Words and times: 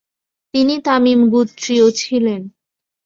তিনি 0.53 0.75
তামিম 0.85 1.19
গোত্রীয় 1.33 1.85
ছিলেন। 1.91 2.41